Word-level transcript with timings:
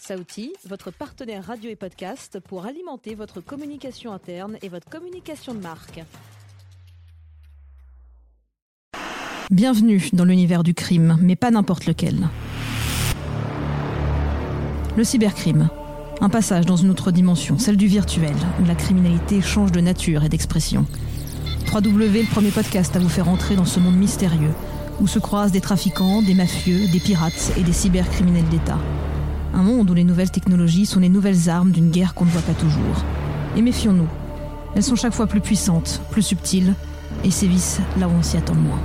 Saouti, 0.00 0.54
votre 0.66 0.90
partenaire 0.90 1.44
radio 1.44 1.68
et 1.68 1.76
podcast 1.76 2.40
pour 2.40 2.64
alimenter 2.64 3.14
votre 3.14 3.42
communication 3.42 4.14
interne 4.14 4.56
et 4.62 4.70
votre 4.70 4.88
communication 4.88 5.52
de 5.52 5.60
marque. 5.60 6.00
Bienvenue 9.50 10.08
dans 10.14 10.24
l'univers 10.24 10.62
du 10.62 10.72
crime, 10.72 11.18
mais 11.20 11.36
pas 11.36 11.50
n'importe 11.50 11.84
lequel. 11.84 12.30
Le 14.96 15.04
cybercrime. 15.04 15.68
Un 16.22 16.30
passage 16.30 16.64
dans 16.64 16.76
une 16.76 16.88
autre 16.88 17.10
dimension, 17.10 17.58
celle 17.58 17.76
du 17.76 17.86
virtuel, 17.86 18.34
où 18.62 18.64
la 18.64 18.74
criminalité 18.74 19.42
change 19.42 19.70
de 19.70 19.80
nature 19.82 20.24
et 20.24 20.30
d'expression. 20.30 20.86
3W, 21.66 22.22
le 22.22 22.30
premier 22.30 22.50
podcast 22.50 22.96
à 22.96 23.00
vous 23.00 23.10
faire 23.10 23.28
entrer 23.28 23.54
dans 23.54 23.66
ce 23.66 23.78
monde 23.78 23.96
mystérieux, 23.96 24.54
où 24.98 25.06
se 25.06 25.18
croisent 25.18 25.52
des 25.52 25.60
trafiquants, 25.60 26.22
des 26.22 26.34
mafieux, 26.34 26.88
des 26.88 27.00
pirates 27.00 27.52
et 27.58 27.62
des 27.62 27.74
cybercriminels 27.74 28.48
d'État. 28.48 28.78
Un 29.54 29.62
monde 29.62 29.90
où 29.90 29.94
les 29.94 30.04
nouvelles 30.04 30.30
technologies 30.30 30.86
sont 30.86 31.00
les 31.00 31.08
nouvelles 31.08 31.48
armes 31.48 31.72
d'une 31.72 31.90
guerre 31.90 32.14
qu'on 32.14 32.24
ne 32.24 32.30
voit 32.30 32.42
pas 32.42 32.54
toujours. 32.54 33.04
Et 33.56 33.62
méfions-nous. 33.62 34.08
Elles 34.74 34.82
sont 34.82 34.96
chaque 34.96 35.14
fois 35.14 35.26
plus 35.26 35.40
puissantes, 35.40 36.00
plus 36.10 36.22
subtiles, 36.22 36.74
et 37.24 37.30
sévissent 37.30 37.80
là 37.98 38.08
où 38.08 38.12
on 38.12 38.22
s'y 38.22 38.36
attend 38.36 38.54
le 38.54 38.60
moins. 38.60 38.80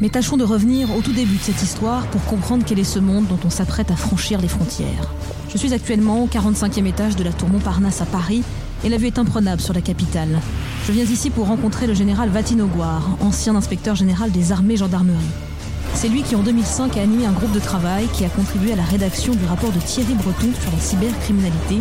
Mais 0.00 0.08
tâchons 0.08 0.36
de 0.36 0.44
revenir 0.44 0.94
au 0.96 1.00
tout 1.00 1.12
début 1.12 1.36
de 1.36 1.42
cette 1.42 1.62
histoire 1.62 2.06
pour 2.06 2.24
comprendre 2.24 2.64
quel 2.66 2.80
est 2.80 2.84
ce 2.84 2.98
monde 2.98 3.26
dont 3.28 3.38
on 3.44 3.50
s'apprête 3.50 3.90
à 3.92 3.96
franchir 3.96 4.40
les 4.40 4.48
frontières. 4.48 5.12
Je 5.48 5.58
suis 5.58 5.72
actuellement 5.72 6.24
au 6.24 6.26
45e 6.26 6.86
étage 6.86 7.14
de 7.14 7.22
la 7.22 7.32
tour 7.32 7.48
Montparnasse 7.48 8.00
à 8.00 8.06
Paris 8.06 8.42
et 8.84 8.88
la 8.88 8.96
vue 8.96 9.06
est 9.06 9.18
imprenable 9.18 9.60
sur 9.60 9.74
la 9.74 9.80
capitale. 9.80 10.40
Je 10.86 10.92
viens 10.92 11.04
ici 11.04 11.30
pour 11.30 11.46
rencontrer 11.46 11.86
le 11.86 11.94
général 11.94 12.30
Vatinogoire, 12.30 13.16
ancien 13.20 13.54
inspecteur 13.54 13.94
général 13.94 14.32
des 14.32 14.50
armées 14.50 14.76
gendarmerie. 14.76 15.18
C'est 15.94 16.08
lui 16.08 16.22
qui 16.22 16.34
en 16.34 16.42
2005 16.42 16.96
a 16.96 17.02
animé 17.02 17.26
un 17.26 17.32
groupe 17.32 17.52
de 17.52 17.60
travail 17.60 18.08
qui 18.12 18.24
a 18.24 18.28
contribué 18.28 18.72
à 18.72 18.76
la 18.76 18.82
rédaction 18.82 19.34
du 19.34 19.44
rapport 19.44 19.70
de 19.70 19.78
Thierry 19.78 20.14
Breton 20.14 20.50
sur 20.60 20.72
la 20.72 20.78
cybercriminalité. 20.78 21.78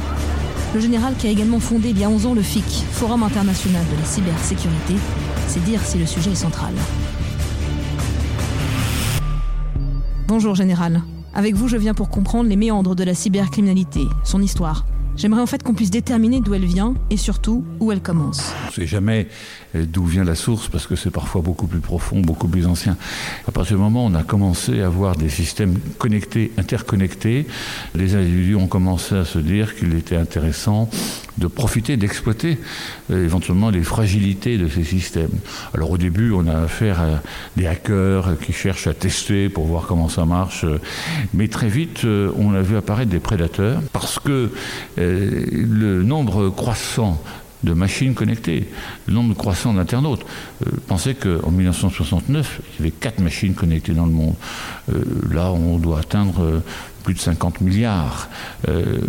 Le 0.74 0.80
général 0.80 1.16
qui 1.16 1.28
a 1.28 1.32
également 1.32 1.60
fondé 1.60 1.90
il 1.90 2.00
y 2.00 2.04
a 2.04 2.10
11 2.10 2.28
ans 2.28 2.34
le 2.34 2.42
FIC, 2.42 2.66
Forum 2.92 3.24
international 3.24 3.84
de 3.92 4.00
la 4.00 4.06
cybersécurité. 4.06 4.96
C'est 5.48 5.64
dire 5.64 5.82
si 5.82 5.98
le 5.98 6.06
sujet 6.06 6.32
est 6.32 6.36
central. 6.36 6.74
Bonjour 10.28 10.56
général. 10.56 11.02
Avec 11.34 11.56
vous, 11.56 11.68
je 11.68 11.78
viens 11.78 11.94
pour 11.94 12.10
comprendre 12.10 12.50
les 12.50 12.58
méandres 12.58 12.96
de 12.96 13.04
la 13.04 13.14
cybercriminalité, 13.14 14.02
son 14.24 14.42
histoire, 14.42 14.86
J'aimerais 15.18 15.42
en 15.42 15.46
fait 15.46 15.62
qu'on 15.62 15.74
puisse 15.74 15.92
déterminer 15.92 16.42
d'où 16.42 16.54
elle 16.54 16.66
vient 16.66 16.96
et 17.10 17.18
surtout 17.18 17.64
où 17.80 17.92
elle 17.92 18.02
commence. 18.02 18.54
On 18.64 18.68
ne 18.68 18.72
sait 18.72 18.88
jamais 18.88 19.28
euh, 19.76 19.86
d'où 19.86 20.06
vient 20.06 20.24
la 20.24 20.36
source 20.36 20.68
parce 20.68 20.88
que 20.88 20.96
c'est 20.96 21.12
parfois 21.12 21.42
beaucoup 21.42 21.68
plus 21.68 21.80
profond, 21.80 22.22
beaucoup 22.22 22.48
plus 22.48 22.66
ancien. 22.66 22.98
À 23.48 23.52
partir 23.52 23.78
du 23.78 23.84
moment 23.84 24.06
où 24.06 24.10
on 24.10 24.16
a 24.16 24.24
commencé 24.24 24.82
à 24.82 24.88
avoir 24.88 25.16
des 25.16 25.30
systèmes 25.30 25.78
connectés, 25.98 26.52
interconnectés, 26.58 27.46
les 27.94 28.16
individus 28.16 28.56
ont 28.56 28.68
commencé 28.68 29.16
à 29.16 29.26
se 29.26 29.40
dire 29.40 29.76
qu'il 29.76 29.94
était 29.96 30.16
intéressant 30.16 30.90
de 31.42 31.48
profiter, 31.48 31.98
d'exploiter 31.98 32.58
euh, 33.12 33.26
éventuellement 33.26 33.70
les 33.70 33.84
fragilités 33.84 34.58
de 34.58 34.68
ces 34.68 34.84
systèmes. 34.84 35.32
Alors 35.74 35.92
au 35.92 35.98
début, 35.98 36.32
on 36.32 36.48
a 36.48 36.58
affaire 36.60 37.02
à 37.02 37.22
des 37.58 37.68
hackers 37.68 38.38
qui 38.40 38.54
cherchent 38.54 38.88
à 38.88 38.94
tester 38.94 39.50
pour 39.50 39.66
voir 39.66 39.88
comment 39.88 40.08
ça 40.08 40.26
marche, 40.26 40.66
mais 41.34 41.48
très 41.48 41.68
vite, 41.68 42.06
euh, 42.06 42.32
on 42.38 42.54
a 42.54 42.62
vu 42.62 42.78
apparaître 42.78 43.12
des 43.12 43.20
prédateurs 43.20 43.82
parce 43.92 44.20
que 44.20 44.52
euh, 45.00 45.46
le 45.52 46.04
nombre 46.04 46.50
croissant 46.50 47.22
de 47.64 47.74
machines 47.74 48.14
connectées, 48.14 48.68
le 49.08 49.14
nombre 49.14 49.36
croissant 49.36 49.74
d'internautes. 49.74 50.26
Euh, 50.66 50.72
pensez 50.88 51.16
qu'en 51.16 51.52
1969, 51.52 52.62
il 52.62 52.80
y 52.80 52.82
avait 52.88 52.92
4 52.92 53.20
machines 53.20 53.54
connectées 53.54 53.94
dans 53.94 54.06
le 54.06 54.12
monde. 54.12 54.36
Euh, 54.94 55.04
là, 55.32 55.52
on 55.52 55.78
doit 55.78 56.00
atteindre 56.00 56.62
plus 57.04 57.16
de 57.16 57.20
50 57.20 57.62
milliards. 57.62 58.30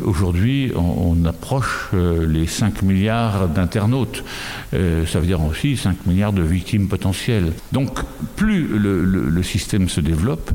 Aujourd'hui, 0.03 0.73
on, 0.75 1.23
approche 1.27 1.91
les 1.93 2.47
5 2.47 2.81
milliards 2.81 3.49
d'internautes. 3.49 4.25
ça 4.73 5.21
veut 5.21 5.27
dire 5.27 5.43
aussi 5.45 5.77
5 5.77 6.07
milliards 6.07 6.33
de 6.33 6.41
victimes 6.41 6.89
potentielles. 6.89 7.53
Donc, 7.73 7.99
plus 8.35 8.67
le 8.67 9.43
système 9.43 9.91
se 9.91 10.01
développe, 10.01 10.53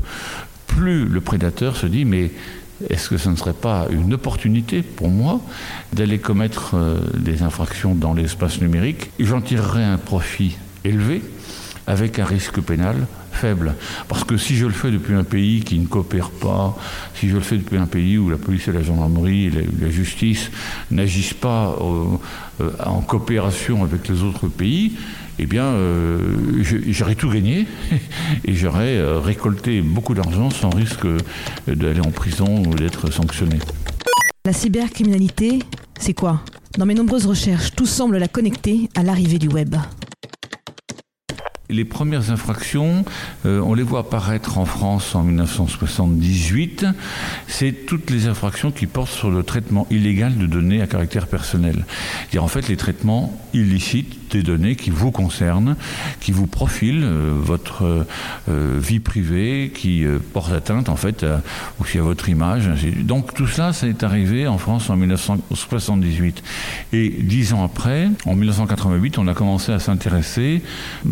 plus 0.66 1.04
le 1.04 1.20
prédateur 1.20 1.76
se 1.76 1.86
dit, 1.86 2.04
mais 2.04 2.32
est-ce 2.88 3.08
que 3.08 3.16
ce 3.16 3.28
ne 3.28 3.36
serait 3.36 3.52
pas 3.52 3.86
une 3.90 4.14
opportunité 4.14 4.82
pour 4.82 5.08
moi 5.08 5.40
d'aller 5.92 6.18
commettre 6.18 6.74
euh, 6.74 7.00
des 7.16 7.42
infractions 7.42 7.94
dans 7.94 8.14
l'espace 8.14 8.60
numérique? 8.60 9.10
J'en 9.18 9.40
tirerais 9.40 9.84
un 9.84 9.98
profit 9.98 10.56
élevé 10.84 11.22
avec 11.86 12.18
un 12.18 12.24
risque 12.24 12.60
pénal 12.60 13.06
faible. 13.38 13.74
Parce 14.08 14.24
que 14.24 14.36
si 14.36 14.56
je 14.56 14.66
le 14.66 14.72
fais 14.72 14.90
depuis 14.90 15.14
un 15.14 15.24
pays 15.24 15.60
qui 15.60 15.78
ne 15.78 15.86
coopère 15.86 16.30
pas, 16.30 16.76
si 17.14 17.28
je 17.28 17.34
le 17.36 17.40
fais 17.40 17.56
depuis 17.56 17.76
un 17.76 17.86
pays 17.86 18.18
où 18.18 18.28
la 18.28 18.36
police 18.36 18.68
et 18.68 18.72
la 18.72 18.82
gendarmerie 18.82 19.46
et 19.46 19.50
la, 19.80 19.90
justice 19.90 20.50
n'agissent 20.90 21.34
pas 21.34 21.76
euh, 21.80 22.16
euh, 22.60 22.70
en 22.84 23.00
coopération 23.00 23.84
avec 23.84 24.08
les 24.08 24.22
autres 24.22 24.48
pays, 24.48 24.92
eh 25.38 25.46
bien, 25.46 25.64
euh, 25.64 26.34
j'aurais 26.88 27.14
tout 27.14 27.30
gagné 27.30 27.66
et 28.44 28.54
j'aurais 28.54 29.00
récolté 29.20 29.80
beaucoup 29.80 30.14
d'argent 30.14 30.50
sans 30.50 30.70
risque 30.70 31.06
d'aller 31.66 32.00
en 32.00 32.10
prison 32.10 32.62
ou 32.66 32.74
d'être 32.74 33.12
sanctionné. 33.12 33.58
La 34.44 34.52
cybercriminalité, 34.52 35.60
c'est 36.00 36.14
quoi? 36.14 36.42
Dans 36.76 36.86
mes 36.86 36.94
nombreuses 36.94 37.26
recherches, 37.26 37.72
tout 37.74 37.86
semble 37.86 38.18
la 38.18 38.28
connecter 38.28 38.88
à 38.96 39.02
l'arrivée 39.02 39.38
du 39.38 39.48
web. 39.48 39.76
Les 41.70 41.84
premières 41.84 42.30
infractions, 42.30 43.04
euh, 43.44 43.60
on 43.60 43.74
les 43.74 43.82
voit 43.82 44.00
apparaître 44.00 44.56
en 44.56 44.64
France 44.64 45.14
en 45.14 45.22
1978. 45.22 46.86
C'est 47.46 47.72
toutes 47.84 48.08
les 48.08 48.26
infractions 48.26 48.70
qui 48.70 48.86
portent 48.86 49.10
sur 49.10 49.30
le 49.30 49.42
traitement 49.42 49.86
illégal 49.90 50.38
de 50.38 50.46
données 50.46 50.80
à 50.80 50.86
caractère 50.86 51.26
personnel. 51.26 51.84
C'est-à-dire 52.20 52.44
en 52.44 52.48
fait 52.48 52.68
les 52.68 52.78
traitements 52.78 53.38
illicites 53.52 54.30
des 54.30 54.42
données 54.42 54.76
qui 54.76 54.88
vous 54.88 55.10
concernent, 55.10 55.76
qui 56.20 56.32
vous 56.32 56.46
profilent 56.46 57.04
euh, 57.04 57.34
votre 57.36 58.06
euh, 58.48 58.78
vie 58.80 59.00
privée, 59.00 59.70
qui 59.74 60.06
portent 60.32 60.52
atteinte 60.52 60.88
en 60.88 60.96
fait 60.96 61.26
aussi 61.80 61.98
à 61.98 62.02
votre 62.02 62.30
image. 62.30 62.70
Donc 63.02 63.34
tout 63.34 63.46
cela, 63.46 63.74
ça 63.74 63.86
est 63.88 64.02
arrivé 64.02 64.46
en 64.46 64.56
France 64.56 64.88
en 64.88 64.96
1978. 64.96 66.42
Et 66.94 67.10
dix 67.10 67.52
ans 67.52 67.62
après, 67.62 68.08
en 68.24 68.34
1988, 68.34 69.18
on 69.18 69.28
a 69.28 69.34
commencé 69.34 69.72
à 69.72 69.78
s'intéresser 69.78 70.62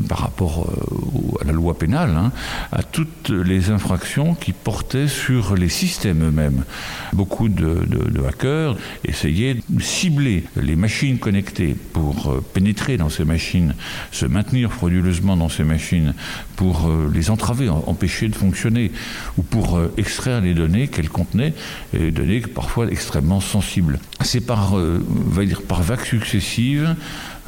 par 0.09 0.21
rapport 0.21 0.46
euh, 0.47 1.43
à 1.43 1.45
la 1.45 1.53
loi 1.53 1.79
pénale, 1.79 2.11
hein, 2.17 2.33
à 2.73 2.83
toutes 2.83 3.31
les 3.31 3.71
infractions 3.71 4.35
qui 4.35 4.53
portaient 4.53 5.09
sur 5.09 5.55
les 5.55 5.69
systèmes 5.69 6.29
eux-mêmes. 6.29 6.65
Beaucoup 7.13 7.49
de, 7.49 7.87
hackers 8.27 8.77
essayaient 9.05 9.57
de 9.69 9.83
cibler 9.83 10.45
les 10.57 10.77
machines 10.77 11.19
connectées 11.19 11.77
pour 11.93 12.31
euh, 12.31 12.45
pénétrer 12.55 12.97
dans 12.97 13.09
ces 13.09 13.25
machines, 13.25 13.75
se 14.13 14.27
maintenir 14.27 14.73
frauduleusement 14.73 15.37
dans 15.37 15.49
ces 15.49 15.65
machines, 15.65 16.15
pour 16.57 16.89
euh, 16.89 17.11
les 17.13 17.31
entraver, 17.31 17.69
empêcher 17.69 18.29
de 18.29 18.35
fonctionner, 18.35 18.93
ou 19.39 19.43
pour 19.43 19.81
extraire 19.97 20.41
les 20.41 20.55
données 20.55 20.89
qu'elles 20.89 21.11
contenaient, 21.11 21.55
et 21.93 22.11
données 22.11 22.41
parfois 22.41 22.87
extrêmement 22.89 23.41
sensibles. 23.41 23.99
C'est 24.23 24.41
par, 24.41 24.77
va 24.77 25.45
dire, 25.45 25.63
par 25.63 25.83
vagues 25.83 26.05
successives 26.05 26.97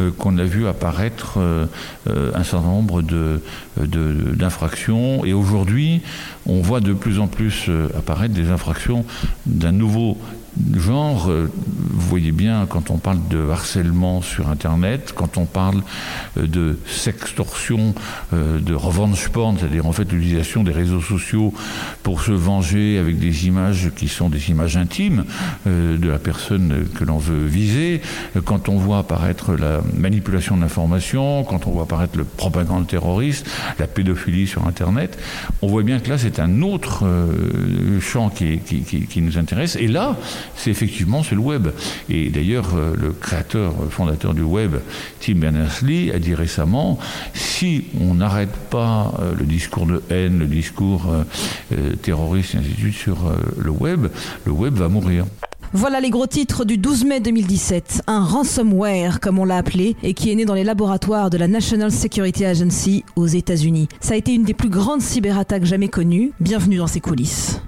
euh, 0.00 0.10
qu'on 0.16 0.38
a 0.38 0.44
vu 0.44 0.66
apparaître 0.66 1.38
euh, 1.38 1.66
euh, 2.08 2.31
un 2.34 2.44
certain 2.44 2.69
nombre 2.69 2.88
d'infractions. 3.76 5.25
Et 5.25 5.32
aujourd'hui, 5.32 6.03
on 6.47 6.60
voit 6.60 6.81
de 6.81 6.93
plus 6.93 7.19
en 7.21 7.26
plus 7.26 7.71
apparaître 7.97 8.34
des 8.34 8.50
infractions 8.50 9.04
d'un 9.47 9.72
nouveau 9.72 10.19
genre, 10.75 11.31
euh, 11.31 11.50
vous 11.54 12.09
voyez 12.09 12.32
bien 12.32 12.66
quand 12.69 12.91
on 12.91 12.98
parle 12.98 13.19
de 13.28 13.48
harcèlement 13.50 14.22
sur 14.22 14.48
Internet, 14.48 15.12
quand 15.14 15.38
on 15.38 15.44
parle 15.44 15.82
euh, 16.36 16.47
de 16.47 16.78
sextorsion, 16.86 17.94
euh, 18.32 18.58
de 18.60 18.75
revenge 18.75 19.28
porn, 19.28 19.56
c'est-à-dire 19.58 19.87
en 19.87 19.92
fait 19.92 20.10
l'utilisation 20.10 20.64
des 20.64 20.72
réseaux 20.72 21.00
sociaux 21.00 21.53
pour 22.03 22.22
se 22.22 22.32
venger 22.32 22.98
avec 22.98 23.19
des 23.19 23.47
images 23.47 23.91
qui 23.97 24.08
sont 24.08 24.28
des 24.28 24.50
images 24.50 24.76
intimes 24.76 25.25
de 25.67 26.08
la 26.08 26.19
personne 26.19 26.87
que 26.94 27.05
l'on 27.05 27.19
veut 27.19 27.46
viser, 27.46 28.00
quand 28.44 28.69
on 28.69 28.76
voit 28.76 28.99
apparaître 28.99 29.55
la 29.55 29.81
manipulation 29.96 30.56
de 30.56 30.62
l'information, 30.62 31.44
quand 31.44 31.67
on 31.67 31.70
voit 31.70 31.82
apparaître 31.82 32.17
le 32.17 32.25
propagande 32.25 32.87
terroriste, 32.87 33.46
la 33.78 33.87
pédophilie 33.87 34.46
sur 34.46 34.67
Internet, 34.67 35.19
on 35.62 35.69
voit 35.69 35.82
bien 35.82 35.99
que 35.99 36.08
là 36.08 36.19
c'est 36.19 36.40
un 36.40 36.62
autre 36.62 37.05
champ 38.00 38.31
qui, 38.31 38.58
qui, 38.58 38.82
qui 38.82 39.20
nous 39.20 39.38
intéresse. 39.38 39.76
Et 39.76 39.88
là, 39.88 40.17
c'est 40.56 40.70
effectivement 40.70 41.23
le 41.31 41.38
web. 41.38 41.69
Et 42.08 42.31
d'ailleurs, 42.31 42.75
euh, 42.75 42.94
le 42.96 43.12
créateur, 43.12 43.73
euh, 43.73 43.88
fondateur 43.90 44.35
du 44.35 44.43
web, 44.43 44.76
Tim 45.20 45.35
Berners-Lee, 45.35 46.11
a 46.12 46.19
dit 46.19 46.35
récemment 46.35 46.99
si 47.35 47.85
on 48.00 48.14
n'arrête 48.14 48.55
pas 48.70 49.14
euh, 49.20 49.32
le 49.38 49.44
discours 49.44 49.87
de 49.87 50.02
haine, 50.11 50.38
le 50.38 50.46
discours 50.46 51.06
terroriste, 52.02 52.55
et 52.55 52.58
ainsi 52.58 52.70
de 52.70 52.76
suite 52.76 52.94
sur 52.94 53.32
le 53.56 53.70
web, 53.70 54.08
le 54.44 54.52
web 54.52 54.75
va 54.75 54.88
mourir. 54.88 55.25
Voilà 55.73 56.00
les 56.00 56.11
gros 56.11 56.26
titres 56.26 56.64
du 56.64 56.79
12 56.79 57.05
mai 57.05 57.20
2017. 57.20 58.02
Un 58.06 58.25
ransomware, 58.25 59.20
comme 59.20 59.38
on 59.38 59.44
l'a 59.44 59.58
appelé, 59.58 59.96
et 60.02 60.14
qui 60.14 60.31
est 60.31 60.35
né 60.35 60.44
dans 60.44 60.55
les 60.55 60.64
laboratoires 60.64 61.29
de 61.31 61.37
la 61.37 61.46
National 61.46 61.93
Security 61.93 62.44
Agency 62.46 63.05
aux 63.17 63.26
États-Unis. 63.26 63.88
Ça 64.00 64.14
a 64.14 64.17
été 64.17 64.32
une 64.32 64.44
des 64.44 64.55
plus 64.55 64.70
grandes 64.70 65.02
cyberattaques 65.02 65.64
jamais 65.64 65.88
connues. 65.88 66.32
Bienvenue 66.40 66.79
dans 66.79 66.87
ces 66.87 67.00
coulisses. 67.00 67.61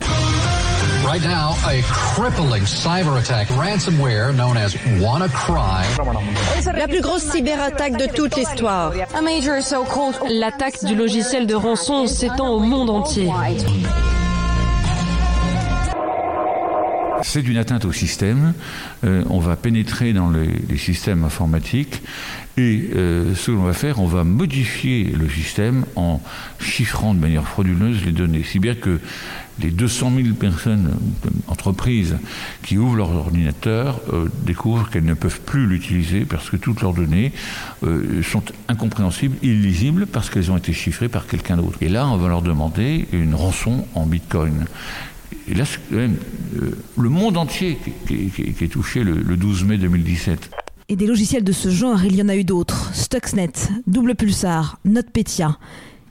Right 1.10 1.24
now, 1.24 1.56
a 1.66 1.82
crippling 1.82 2.62
cyber 2.62 3.18
attack, 3.18 3.48
ransomware 3.48 4.32
known 4.32 4.56
as 4.56 4.76
WannaCry. 5.00 5.84
La 6.78 6.86
plus 6.86 7.00
grosse 7.00 7.24
cyberattaque 7.24 7.96
de 7.96 8.06
toute 8.06 8.36
l'histoire. 8.36 8.92
L'attaque 10.30 10.84
du 10.84 10.94
logiciel 10.94 11.48
de 11.48 11.54
rançon 11.56 12.06
s'étend 12.06 12.50
au 12.50 12.60
monde 12.60 12.90
entier. 12.90 13.28
C'est 17.22 17.46
une 17.46 17.56
atteinte 17.56 17.84
au 17.84 17.92
système. 17.92 18.54
Euh, 19.04 19.24
on 19.28 19.38
va 19.38 19.56
pénétrer 19.56 20.12
dans 20.12 20.30
les, 20.30 20.50
systèmes 20.76 21.24
informatiques 21.24 22.02
et 22.56 22.90
euh, 22.94 23.34
ce 23.34 23.46
que 23.46 23.52
l'on 23.52 23.64
va 23.64 23.72
faire, 23.72 24.00
on 24.00 24.06
va 24.06 24.24
modifier 24.24 25.04
le 25.04 25.28
système 25.28 25.84
en 25.94 26.20
chiffrant 26.58 27.14
de 27.14 27.20
manière 27.20 27.46
frauduleuse 27.46 28.04
les 28.04 28.12
données. 28.12 28.42
Si 28.42 28.58
bien 28.58 28.74
que 28.74 28.98
les 29.60 29.70
200 29.70 30.12
000 30.16 30.34
personnes, 30.34 30.96
entreprises 31.48 32.16
qui 32.62 32.78
ouvrent 32.78 32.96
leur 32.96 33.10
ordinateur 33.10 34.00
euh, 34.12 34.28
découvrent 34.46 34.88
qu'elles 34.88 35.04
ne 35.04 35.14
peuvent 35.14 35.40
plus 35.40 35.66
l'utiliser 35.66 36.24
parce 36.24 36.48
que 36.48 36.56
toutes 36.56 36.80
leurs 36.80 36.94
données 36.94 37.32
sont 38.22 38.42
incompréhensibles, 38.68 39.36
illisibles 39.42 40.06
parce 40.06 40.30
qu'elles 40.30 40.50
ont 40.50 40.56
été 40.56 40.72
chiffrées 40.72 41.08
par 41.08 41.26
quelqu'un 41.26 41.56
d'autre. 41.56 41.78
Et 41.82 41.88
là, 41.88 42.06
on 42.08 42.16
va 42.16 42.28
leur 42.28 42.42
demander 42.42 43.06
une 43.12 43.34
rançon 43.34 43.86
en 43.94 44.06
bitcoin. 44.06 44.66
Et 45.50 45.54
là, 45.54 45.64
c'est 45.64 45.80
quand 45.90 45.96
même 45.96 46.16
euh, 46.62 46.70
le 46.98 47.08
monde 47.08 47.36
entier 47.36 47.76
qui, 48.06 48.30
qui- 48.30 48.52
qui 48.52 48.64
est 48.64 48.68
touché 48.68 49.02
le, 49.04 49.14
le 49.14 49.36
12 49.36 49.64
mai 49.64 49.76
2017. 49.78 50.50
Et 50.88 50.96
des 50.96 51.06
logiciels 51.06 51.44
de 51.44 51.52
ce 51.52 51.70
genre, 51.70 52.04
il 52.04 52.16
y 52.16 52.22
en 52.22 52.28
a 52.28 52.36
eu 52.36 52.44
d'autres. 52.44 52.90
Stuxnet, 52.94 53.52
Double 53.86 54.14
Pulsar, 54.14 54.78
NotPetya. 54.84 55.58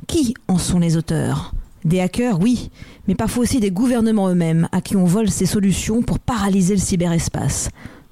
Qui 0.07 0.33
en 0.47 0.57
sont 0.57 0.79
les 0.79 0.97
auteurs? 0.97 1.53
Des 1.85 2.01
hackers, 2.01 2.39
oui, 2.41 2.69
mais 3.07 3.15
parfois 3.15 3.43
aussi 3.43 3.59
des 3.61 3.71
gouvernements 3.71 4.27
eux-mêmes 4.29 4.67
à 4.73 4.81
qui 4.81 4.97
on 4.97 5.05
vole 5.05 5.29
ces 5.29 5.45
solutions 5.45 6.01
pour 6.01 6.19
paralyser 6.19 6.73
le 6.75 6.81
cyberespace. 6.81 7.69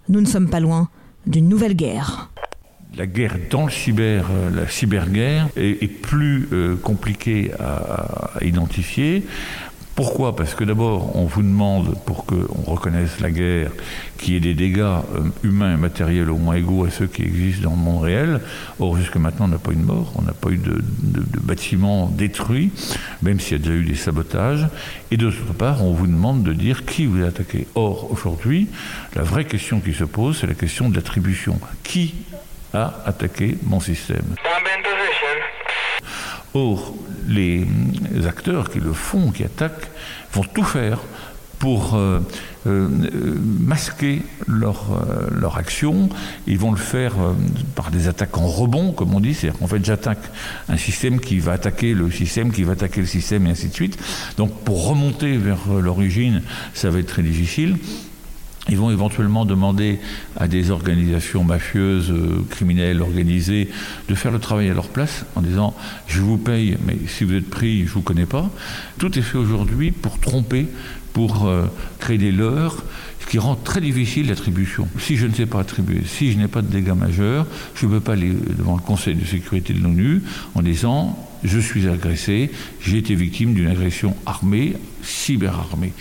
Nous 0.08 0.22
ne 0.22 0.26
sommes 0.26 0.50
pas 0.50 0.62
loin 0.62 0.90
d'une 1.26 1.50
nouvelle 1.50 1.76
guerre. 1.76 2.30
La 2.98 3.06
guerre 3.06 3.36
dans 3.52 3.66
le 3.66 3.72
cyber, 3.72 4.28
euh, 4.32 4.50
la 4.50 4.68
cyberguerre, 4.70 5.50
est, 5.58 5.84
est 5.84 5.88
plus 5.88 6.48
euh, 6.54 6.76
compliquée 6.78 7.52
à, 7.60 8.38
à 8.40 8.44
identifier. 8.46 9.26
Pourquoi? 9.98 10.36
Parce 10.36 10.54
que 10.54 10.64
d'abord, 10.64 11.16
on 11.16 11.26
vous 11.26 11.42
demande, 11.42 11.98
pour 12.06 12.28
qu'on 12.28 12.72
reconnaisse 12.72 13.20
la 13.20 13.32
guerre, 13.32 13.72
qu'il 14.20 14.36
y 14.36 14.38
ait 14.38 14.40
des 14.40 14.54
dégâts 14.54 14.82
euh, 14.82 15.02
humains 15.44 15.74
et 15.74 15.78
matériels 15.78 16.30
au 16.30 16.38
moins 16.38 16.54
égaux 16.54 16.86
à 16.86 16.92
ceux 16.92 17.08
qui 17.08 17.24
existent 17.24 17.64
dans 17.72 17.76
le 17.76 17.82
monde 17.82 18.04
réel. 18.04 18.40
Or, 18.80 18.96
jusque 18.96 19.16
maintenant, 19.16 19.46
on 19.46 19.48
n'a 19.48 19.58
pas 19.58 19.72
eu 19.72 19.76
de 19.76 19.82
mort, 19.82 20.14
on 20.16 20.22
n'a 20.22 20.34
pas 20.34 20.52
eu 20.52 20.58
de, 20.58 20.84
de, 21.02 21.22
de 21.22 21.40
bâtiments 21.40 22.12
détruits, 22.16 22.72
même 23.24 23.40
s'il 23.40 23.54
y 23.54 23.56
a 23.56 23.64
déjà 23.64 23.74
eu 23.74 23.86
des 23.86 23.96
sabotages. 23.96 24.68
Et 25.10 25.18
d'autre 25.18 25.52
part, 25.58 25.84
on 25.84 25.94
vous 25.94 26.06
demande 26.06 26.44
de 26.44 26.54
dire 26.54 26.86
qui 26.86 27.08
vous 27.08 27.24
a 27.24 27.30
attaqué. 27.30 27.66
Or, 27.74 28.12
aujourd'hui, 28.12 28.68
la 29.16 29.24
vraie 29.24 29.46
question 29.46 29.80
qui 29.80 29.96
se 29.96 30.04
pose, 30.04 30.38
c'est 30.40 30.48
la 30.48 30.54
question 30.54 30.90
de 30.90 30.96
l'attribution. 30.96 31.60
Qui 31.82 32.14
a 32.72 33.02
attaqué 33.04 33.58
mon 33.64 33.80
système? 33.80 34.36
Or, 36.54 36.94
les 37.28 37.68
acteurs 38.28 38.70
qui 38.70 38.80
le 38.80 38.94
font, 38.94 39.32
qui 39.32 39.44
attaquent, 39.44 39.90
vont 40.34 40.44
tout 40.44 40.64
faire 40.64 41.00
pour 41.60 41.96
euh, 41.96 42.20
euh, 42.68 42.88
masquer 43.60 44.22
leur, 44.48 44.92
euh, 44.92 45.28
leur 45.32 45.58
action. 45.58 46.10
Ils 46.46 46.60
vont 46.60 46.72
le 46.72 46.78
faire 46.78 47.14
par 47.76 47.92
des 47.92 48.08
attaques 48.08 48.38
en 48.38 48.48
rebond, 48.48 48.92
comme 48.92 49.14
on 49.16 49.20
dit. 49.20 49.34
C'est-à-dire 49.34 49.60
qu'en 49.60 49.68
fait, 49.68 49.84
j'attaque 49.84 50.22
un 50.70 50.78
système 50.78 51.20
qui 51.20 51.40
va 51.40 51.54
attaquer 51.54 51.94
le 51.94 52.12
système, 52.12 52.52
qui 52.52 52.64
va 52.64 52.74
attaquer 52.74 53.02
le 53.02 53.08
système, 53.08 53.48
et 53.48 53.52
ainsi 53.52 53.70
de 53.70 53.74
suite. 53.74 53.98
Donc, 54.38 54.54
pour 54.62 54.88
remonter 54.88 55.38
vers 55.38 55.68
l'origine, 55.82 56.42
ça 56.74 56.90
va 56.90 57.00
être 57.00 57.08
très 57.08 57.24
difficile. 57.24 57.78
Ils 58.70 58.78
vont 58.78 58.92
éventuellement 58.92 59.46
demander 59.46 60.00
à 60.36 60.48
des 60.48 60.72
organisations 60.72 61.44
mafieuses, 61.44 62.12
euh, 62.12 62.46
criminelles, 62.50 63.02
organisées, 63.02 63.70
de 64.10 64.16
faire 64.16 64.32
le 64.32 64.40
travail 64.40 64.70
à 64.70 64.74
leur 64.74 64.90
place 64.90 65.26
en 65.36 65.42
disant 65.42 65.74
je 66.08 66.22
vous 66.22 66.38
paye, 66.38 66.78
mais 66.86 66.98
si 67.08 67.24
vous 67.24 67.34
êtes 67.34 67.50
pris, 67.50 67.86
je 67.86 67.94
vous 67.94 68.02
connais 68.02 68.26
pas. 68.26 68.50
Tout 68.98 69.18
est 69.18 69.22
fait 69.22 69.38
aujourd'hui 69.38 69.92
pour 69.92 70.20
tromper, 70.20 70.68
pour 71.14 71.48
euh, 71.48 71.66
créer 72.00 72.18
des 72.18 72.32
leurres, 72.32 72.84
ce 73.22 73.28
qui 73.28 73.40
rend 73.40 73.56
très 73.56 73.82
difficile 73.82 74.28
l'attribution. 74.28 74.88
Si 75.00 75.18
je 75.18 75.28
ne 75.28 75.34
sais 75.34 75.46
pas 75.46 75.60
attribuer, 75.60 76.02
si 76.06 76.32
je 76.32 76.38
n'ai 76.38 76.48
pas 76.48 76.62
de 76.62 76.68
dégâts 76.68 76.96
majeurs, 76.96 77.46
je 77.76 77.86
ne 77.86 77.92
peux 77.92 78.00
pas 78.00 78.14
aller 78.14 78.34
devant 78.58 78.76
le 78.76 78.82
Conseil 78.82 79.16
de 79.16 79.26
sécurité 79.26 79.74
de 79.74 79.82
l'ONU 79.82 80.22
en 80.56 80.62
disant 80.62 81.18
je 81.44 81.60
suis 81.60 81.88
agressé, 81.88 82.52
j'ai 82.82 82.98
été 82.98 83.16
victime 83.16 83.54
d'une 83.54 83.68
agression 83.68 84.16
armée, 84.26 84.74
cyberarmée. 85.04 85.94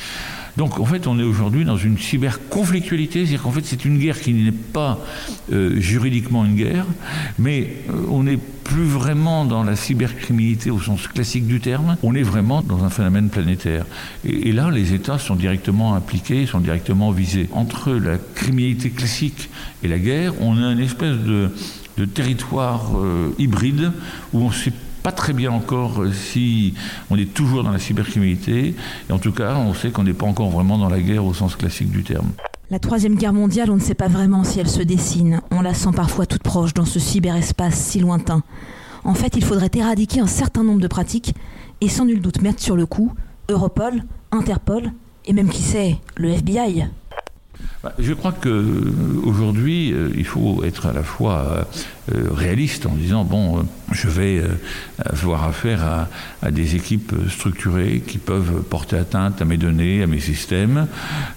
Donc 0.57 0.81
en 0.81 0.85
fait, 0.85 1.07
on 1.07 1.19
est 1.19 1.25
aujourd'hui 1.25 1.65
dans 1.65 1.77
une 1.77 1.99
cyberconflictualité, 1.99 3.21
c'est-à-dire 3.21 3.43
qu'en 3.43 3.51
fait, 3.51 3.65
c'est 3.65 3.85
une 3.85 3.99
guerre 3.99 4.21
qui 4.21 4.33
n'est 4.33 4.53
pas 4.53 4.99
euh, 5.53 5.79
juridiquement 5.81 6.45
une 6.45 6.55
guerre, 6.55 6.87
mais 7.39 7.77
euh, 7.91 8.07
on 8.11 8.23
n'est 8.23 8.39
plus 8.39 8.85
vraiment 8.85 9.45
dans 9.45 9.63
la 9.63 9.77
cybercriminalité 9.77 10.71
au 10.71 10.81
sens 10.81 11.07
classique 11.07 11.47
du 11.47 11.61
terme, 11.61 11.97
on 12.03 12.15
est 12.15 12.23
vraiment 12.23 12.63
dans 12.63 12.85
un 12.85 12.91
phénomène 12.91 13.29
planétaire. 13.29 13.87
Et, 14.25 14.53
là, 14.53 14.71
les 14.71 14.93
États 14.93 15.19
sont 15.19 15.37
directement 15.37 15.95
impliqués, 15.95 16.47
sont 16.47 16.61
directement 16.61 17.13
visés. 17.13 17.49
Entre 17.53 17.93
la 17.93 18.17
criminalité 18.35 18.91
classique 18.91 19.51
et 19.85 19.89
la 19.89 19.99
guerre, 19.99 20.33
on 20.41 20.57
a 20.61 20.73
une 20.73 20.81
espèce 20.81 21.17
de, 21.17 21.51
territoire 22.13 22.91
euh, 22.97 23.35
hybride 23.39 23.93
où 24.33 24.41
on 24.43 24.51
sait 24.51 24.73
pas 25.07 25.13
très 25.13 25.33
bien 25.33 25.53
encore 25.53 26.03
euh, 26.03 26.11
si 26.11 26.75
on 27.11 27.17
est 27.17 27.33
toujours 27.33 27.63
dans 27.63 27.71
la 27.71 27.79
cybercriminalité. 27.79 28.75
Et 29.09 29.13
en 29.13 29.21
tout 29.21 29.31
cas, 29.31 29.55
on 29.55 29.73
sait 29.73 29.91
qu'on 29.93 30.03
n'est 30.03 30.13
pas 30.13 30.27
encore 30.27 30.51
vraiment 30.51 30.79
dans 30.79 30.89
la 30.89 31.01
guerre 31.01 31.25
au 31.25 31.33
sens 31.33 31.55
classique 31.55 31.93
du 31.93 32.03
terme. 32.03 32.33
La 32.71 32.81
troisième 32.81 33.15
guerre 33.15 33.33
mondiale, 33.33 33.71
on 33.71 33.77
ne 33.77 33.81
sait 33.81 33.95
pas 33.95 34.09
vraiment 34.09 34.43
si 34.43 34.59
elle 34.59 34.69
se 34.69 34.83
dessine. 34.83 35.43
On 35.53 35.61
la 35.61 35.75
sent 35.75 35.91
parfois 35.95 36.27
toute 36.27 36.43
proche 36.43 36.75
dans 36.75 36.85
ce 36.85 36.99
cyberespace 36.99 37.77
si 37.77 38.01
lointain. 38.01 38.43
En 39.05 39.15
fait, 39.15 39.37
il 39.37 39.45
faudrait 39.45 39.71
éradiquer 39.75 40.19
un 40.19 40.27
certain 40.27 40.65
nombre 40.65 40.81
de 40.81 40.89
pratiques 40.89 41.37
et 41.81 41.89
sans 41.89 42.05
nul 42.05 42.21
doute 42.21 42.43
mettre 42.43 42.61
sur 42.61 42.75
le 42.75 42.87
coup 42.87 43.13
Europol, 43.49 44.03
Interpol 44.33 44.91
et 45.25 45.33
même 45.33 45.51
qui 45.51 45.63
sait, 45.63 45.99
le 46.17 46.31
FBI. 46.31 46.89
Bah, 47.83 47.93
Je 47.99 48.13
crois 48.15 48.33
que 48.33 48.49
euh, 48.49 48.93
euh, 49.27 50.11
il 50.17 50.25
faut 50.25 50.65
être 50.65 50.87
à 50.87 50.93
la 50.93 51.03
fois 51.03 51.67
euh, 52.13 52.29
réaliste 52.33 52.87
en 52.87 52.95
disant 52.95 53.25
bon, 53.25 53.67
je 53.93 54.09
vais 54.09 54.43
avoir 55.05 55.45
affaire 55.45 56.09
à, 56.43 56.51
des 56.51 56.77
équipes 56.77 57.13
structurées 57.29 58.03
qui 58.07 58.19
peuvent 58.19 58.63
porter 58.63 58.97
atteinte 58.97 59.43
à 59.43 59.45
mes 59.45 59.57
données, 59.57 60.03
à 60.03 60.07
mes 60.07 60.21
systèmes, 60.21 60.87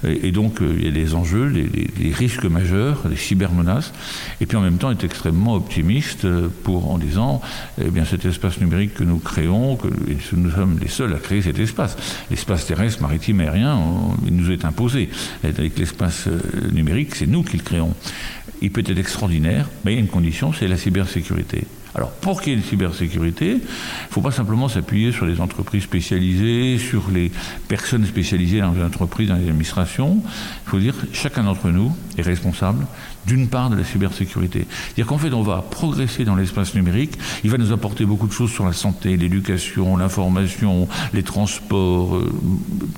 et, 0.07 0.31
donc 0.31 0.59
il 0.62 0.86
y 0.86 0.88
a 0.88 0.91
des 0.91 1.16
enjeux, 1.16 1.49
des, 1.49 2.13
risques 2.13 2.45
majeurs, 2.45 3.07
des 3.07 3.16
cybermenaces, 3.16 3.94
et 4.42 4.45
puis 4.45 4.57
en 4.57 4.61
même 4.61 4.78
temps 4.78 4.92
être 4.92 5.04
extrêmement 5.04 5.56
optimiste 5.56 6.28
pour 6.63 6.92
en 6.92 6.97
disant 6.97 7.42
eh 7.83 7.90
bien 7.90 8.06
cet 8.06 8.25
espace 8.25 8.59
numérique 8.59 8.94
que 8.95 9.04
nous 9.04 9.19
créons, 9.19 9.75
que 9.75 9.87
nous 10.33 10.52
sommes 10.52 10.78
les 10.81 10.87
seuls 10.87 11.13
à 11.13 11.18
créer 11.18 11.42
cet 11.42 11.59
espace. 11.59 11.97
L'espace 12.30 12.66
terrestre, 12.66 13.02
maritime, 13.02 13.40
aérien, 13.42 13.80
il 14.25 14.35
nous 14.35 14.52
est 14.52 14.66
imposé. 14.66 15.09
Avec 15.44 15.78
l'espace 15.78 16.29
numérique, 16.71 17.16
c'est 17.16 17.28
nous 17.28 17.44
qui 17.44 17.57
le 17.57 17.64
créons. 17.64 17.94
Il 18.62 18.71
peut 18.71 18.83
être 18.86 18.98
extraordinaire, 18.98 19.69
mais 19.83 19.94
il 19.94 19.95
y 19.95 19.98
a 19.98 20.02
une 20.02 20.07
condition, 20.07 20.52
c'est 20.54 20.68
la 20.68 20.78
cybersécurité. 20.78 21.66
Alors, 21.95 22.11
pour 22.11 22.41
qu'il 22.41 22.53
y 22.53 22.55
ait 22.55 22.59
une 22.59 22.63
cybersécurité, 22.65 23.47
il 23.49 23.55
ne 23.55 24.11
faut 24.11 24.21
pas 24.21 24.31
simplement 24.31 24.69
s'appuyer 24.69 25.11
sur 25.11 25.25
les 25.25 25.41
entreprises 25.41 25.83
spécialisées, 25.83 26.77
sur 26.77 27.09
les 27.11 27.31
personnes 27.67 28.05
spécialisées 28.05 28.59
dans 28.59 28.73
les 28.73 28.83
entreprises, 28.83 29.29
dans 29.29 29.35
les 29.35 29.49
administrations. 29.49 30.21
Il 30.65 30.69
faut 30.69 30.79
dire 30.79 30.95
chacun 31.13 31.43
d'entre 31.43 31.69
nous 31.69 31.95
est 32.17 32.21
responsable 32.21 32.85
d'une 33.25 33.47
part 33.47 33.69
de 33.69 33.75
la 33.75 33.83
cybersécurité. 33.83 34.65
C'est-à-dire 34.69 35.07
qu'en 35.07 35.17
fait, 35.17 35.33
on 35.33 35.41
va 35.41 35.61
progresser 35.61 36.25
dans 36.25 36.35
l'espace 36.35 36.73
numérique, 36.75 37.17
il 37.43 37.49
va 37.49 37.57
nous 37.57 37.71
apporter 37.71 38.05
beaucoup 38.05 38.27
de 38.27 38.31
choses 38.31 38.51
sur 38.51 38.65
la 38.65 38.73
santé, 38.73 39.17
l'éducation, 39.17 39.97
l'information, 39.97 40.87
les 41.13 41.23
transports, 41.23 42.15
euh, 42.15 42.31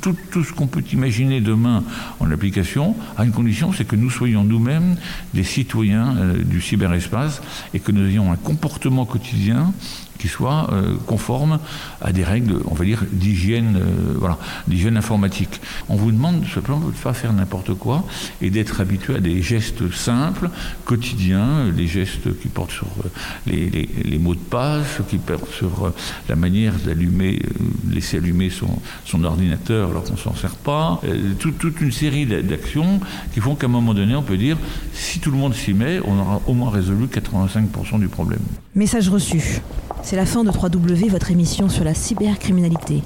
tout, 0.01 0.15
tout 0.31 0.43
ce 0.43 0.53
qu'on 0.53 0.67
peut 0.67 0.83
imaginer 0.93 1.41
demain 1.41 1.83
en 2.19 2.29
application, 2.31 2.95
à 3.17 3.25
une 3.25 3.31
condition, 3.31 3.73
c'est 3.73 3.85
que 3.85 3.95
nous 3.95 4.09
soyons 4.09 4.43
nous-mêmes 4.43 4.95
des 5.33 5.43
citoyens 5.43 6.15
euh, 6.17 6.43
du 6.43 6.61
cyberespace 6.61 7.41
et 7.73 7.79
que 7.79 7.91
nous 7.91 8.07
ayons 8.07 8.31
un 8.31 8.37
comportement 8.37 8.80
quotidien 9.05 9.73
qui 10.21 10.27
soit 10.27 10.69
euh, 10.71 10.95
conforme 11.07 11.57
à 11.99 12.11
des 12.11 12.23
règles, 12.23 12.57
on 12.69 12.75
va 12.75 12.85
dire, 12.85 13.03
d'hygiène, 13.11 13.77
euh, 13.77 14.13
voilà, 14.19 14.37
d'hygiène 14.67 14.95
informatique. 14.97 15.59
On 15.89 15.95
vous 15.95 16.11
demande 16.11 16.45
simplement 16.53 16.79
de 16.79 16.85
ne 16.85 16.91
pas 16.91 17.13
faire 17.13 17.33
n'importe 17.33 17.73
quoi 17.73 18.05
et 18.41 18.51
d'être 18.51 18.81
habitué 18.81 19.15
à 19.15 19.19
des 19.19 19.41
gestes 19.41 19.91
simples, 19.91 20.49
quotidiens, 20.85 21.47
euh, 21.49 21.71
des 21.71 21.87
gestes 21.87 22.39
qui 22.39 22.49
portent 22.49 22.71
sur 22.71 22.85
euh, 23.03 23.09
les, 23.47 23.69
les- 23.71 23.89
les 24.05 24.19
mots 24.19 24.35
de 24.35 24.39
passe, 24.39 24.99
qui 25.09 25.17
portent 25.17 25.51
sur 25.51 25.85
euh, 25.87 25.93
la 26.29 26.35
manière 26.35 26.73
d'allumer, 26.85 27.39
euh, 27.43 27.63
laisser 27.91 28.17
allumer 28.17 28.51
son, 28.51 29.23
ordinateur 29.23 29.89
alors 29.89 30.03
qu'on 30.03 30.13
ne 30.13 30.17
s'en 30.17 30.35
sert 30.35 30.55
pas, 30.55 31.01
euh, 31.05 31.33
tout- 31.39 31.51
toute 31.51 31.81
une 31.81 31.91
série 31.91 32.25
d'a- 32.27 32.41
d'actions 32.43 32.99
qui 33.33 33.39
font 33.39 33.55
qu'à 33.55 33.65
un 33.65 33.69
moment 33.69 33.95
donné, 33.95 34.15
on 34.15 34.21
peut 34.21 34.37
dire, 34.37 34.57
si 34.93 35.19
tout 35.19 35.31
le 35.31 35.37
monde 35.37 35.55
s'y 35.55 35.73
met, 35.73 35.99
on 36.05 36.19
aura 36.19 36.41
au 36.45 36.53
moins 36.53 36.69
résolu 36.69 37.07
85% 37.07 37.97
du 37.99 38.07
problème. 38.07 38.39
Message 38.75 39.09
reçu. 39.09 39.61
C'est 40.03 40.15
la 40.15 40.25
fin 40.25 40.43
de 40.43 40.51
3W, 40.51 41.09
votre 41.09 41.31
émission 41.31 41.69
sur 41.69 41.83
la 41.83 41.93
cybercriminalité. 41.93 43.03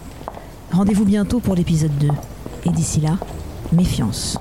Rendez-vous 0.72 1.06
bientôt 1.06 1.40
pour 1.40 1.56
l'épisode 1.56 1.96
2. 2.00 2.08
Et 2.66 2.70
d'ici 2.70 3.02
là, 3.02 3.18
méfiance. 3.72 4.38